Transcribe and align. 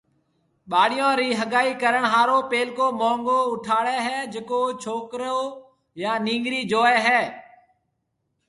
ٻاݪون 0.71 1.11
رِي 1.19 1.29
ھگائِي 1.39 1.73
ڪرڻ 1.81 2.03
ھارو 2.13 2.37
پيلڪو 2.51 2.85
مونگو 2.99 3.37
اُٺاڙيَ 3.51 3.97
ھيَََ 4.07 4.17
جڪو 4.33 4.61
ڇوڪرو 4.81 5.37
يا 6.01 6.11
نيڱرِي 6.25 6.61
جوئيَ 6.71 6.97
ھيَََ 7.05 7.21